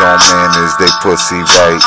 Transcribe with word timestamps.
don't 0.00 0.24
manage 0.32 0.72
they 0.80 0.88
pussy 1.04 1.36
right. 1.60 1.82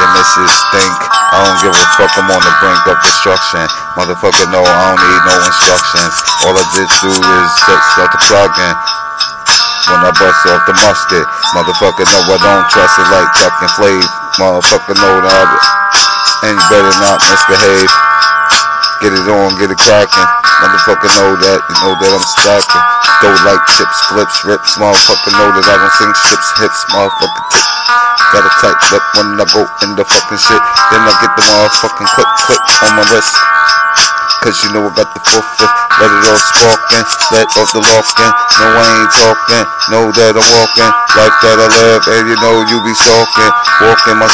Them 0.00 0.10
misses 0.16 0.48
stink. 0.48 0.98
I 1.28 1.44
don't 1.44 1.58
give 1.60 1.74
a 1.76 1.86
fuck, 2.00 2.12
I'm 2.16 2.30
on 2.32 2.40
the 2.40 2.54
brink 2.62 2.80
of 2.88 2.96
destruction. 3.04 3.68
Motherfucker, 4.00 4.48
no, 4.48 4.64
I 4.64 4.96
don't 4.96 5.00
need 5.02 5.22
no 5.28 5.34
instructions. 5.44 6.14
All 6.48 6.56
I 6.56 6.64
just 6.72 6.94
do 7.04 7.12
is 7.12 7.50
set, 7.68 7.80
start 7.92 8.10
the 8.16 8.20
plug-in. 8.24 8.74
When 9.92 10.00
I 10.04 10.12
bust 10.16 10.44
off 10.48 10.64
the 10.64 10.76
mustard, 10.80 11.26
motherfucker, 11.52 12.06
no, 12.08 12.18
I 12.32 12.38
don't 12.40 12.68
trust 12.72 12.96
it 12.96 13.08
like 13.12 13.28
Captain 13.36 13.70
Flav. 13.76 14.04
Motherfucker, 14.40 14.96
know 14.96 15.16
that 15.20 15.34
I, 15.34 16.48
and 16.48 16.56
you 16.56 16.64
better 16.72 16.94
not 17.02 17.18
misbehave. 17.28 17.92
Get 18.98 19.14
it 19.14 19.30
on, 19.30 19.54
get 19.62 19.70
it 19.70 19.78
cracking. 19.78 20.28
Motherfucker 20.58 21.06
know 21.22 21.38
that, 21.38 21.62
you 21.70 21.76
know 21.86 21.94
that 22.02 22.10
I'm 22.10 22.26
stacking. 22.34 22.84
Throw 23.22 23.30
like 23.46 23.62
chips, 23.78 23.98
flips, 24.10 24.42
rips. 24.42 24.74
Motherfucker 24.74 25.30
know 25.38 25.54
that 25.54 25.66
I 25.70 25.74
don't 25.78 25.94
sing 26.02 26.10
ships, 26.26 26.48
hips. 26.58 26.82
Motherfucker 26.90 27.46
tip. 27.54 27.66
Got 28.34 28.42
a 28.42 28.52
tight 28.58 28.80
lip 28.90 29.04
when 29.14 29.38
I 29.38 29.46
go 29.54 29.62
in 29.86 29.94
the 29.94 30.02
fucking 30.02 30.42
shit. 30.42 30.62
Then 30.90 31.06
I 31.06 31.14
get 31.22 31.30
the 31.30 31.46
motherfucking 31.46 32.10
clip, 32.10 32.30
clip 32.42 32.62
on 32.90 32.92
my 32.98 33.04
wrist. 33.14 33.34
Cause 34.42 34.58
you 34.66 34.74
know 34.74 34.82
I 34.82 34.90
got 34.90 35.14
the 35.14 35.22
fifth. 35.22 35.62
Let 35.62 36.10
it 36.10 36.26
all 36.26 36.42
sparking, 36.42 37.06
let 37.38 37.46
off 37.54 37.70
the 37.70 37.78
locking. 37.78 38.32
No, 38.58 38.66
I 38.66 38.86
ain't 38.98 39.14
talking. 39.14 39.64
Know 39.94 40.04
that 40.10 40.34
I'm 40.34 40.42
walking. 40.42 40.90
Life 41.14 41.38
that 41.46 41.58
I 41.58 41.68
live, 41.70 42.02
and 42.18 42.24
you 42.26 42.36
know 42.42 42.66
you 42.66 42.82
be 42.82 42.94
talking. 42.98 43.50
Walking 43.78 44.18
my. 44.18 44.26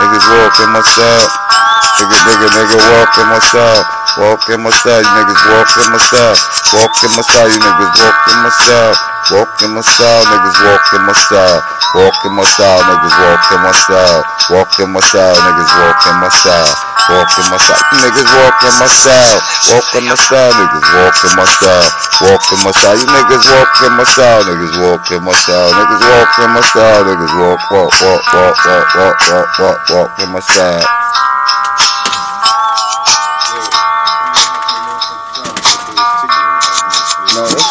Niggas 0.00 0.26
walking 0.32 0.72
my. 0.72 1.65
Nigga, 1.96 2.16
nigga, 2.28 2.48
nigga, 2.56 2.78
walking 2.92 3.28
my 3.28 3.40
style. 3.40 3.84
Walking 4.16 4.60
my 4.64 4.70
style, 4.72 5.00
you 5.00 5.12
niggas 5.12 5.44
walking 5.52 5.88
my 5.92 6.00
style. 6.00 6.36
Walking 6.72 7.12
my 7.16 7.22
style, 7.22 7.48
you 7.52 7.60
niggas 7.60 7.92
walking 8.00 8.38
my 8.40 8.50
style. 8.52 8.94
Walking 9.26 9.72
my 9.76 9.82
style, 9.82 10.24
niggas 10.24 10.56
walking 10.64 11.04
my 11.04 11.12
style. 11.12 11.60
Walking 11.96 12.32
my 12.32 12.44
style, 12.44 12.80
niggas 12.80 13.16
walking 13.20 13.60
my 13.60 13.72
style. 13.76 14.22
Walking 14.48 14.88
my 14.92 15.00
style, 15.00 15.36
niggas 15.36 15.72
walking 15.76 16.16
my 16.20 16.28
style. 16.32 16.72
Walking 17.12 17.48
my 17.50 17.58
style, 17.60 17.92
niggas 17.92 18.30
walking 18.40 18.76
my 18.80 18.88
style. 18.88 19.38
Walking 19.68 20.04
my 20.06 20.16
style, 20.16 20.52
niggas 20.56 20.88
walking 20.96 21.34
my 21.36 21.44
style. 21.44 21.88
Walking 22.24 22.60
my 22.64 22.72
style, 22.72 22.96
you 22.96 23.06
niggas 23.08 23.46
walking 23.52 23.92
my 23.96 24.04
style. 24.04 24.42
Niggas 24.48 24.76
walking 24.80 25.22
my 25.24 25.34
style, 25.34 25.70
niggas 25.76 26.04
walking 26.08 26.50
my 26.56 26.62
style. 26.62 27.04
Niggas 27.04 27.34
walk, 27.36 27.60
walk, 27.68 27.92
walk, 28.00 28.22
walk, 28.32 28.56
walk, 28.64 28.94
walk, 28.96 29.18
walk, 29.28 29.58
walk, 29.58 29.78
walking 29.90 30.32
my 30.32 30.40
style. 30.40 31.25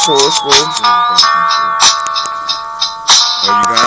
cool. 0.05 0.21
It's 0.21 0.37
cool. 0.37 0.51
Oh, 3.47 3.57
you 3.57 3.73
got 3.73 3.84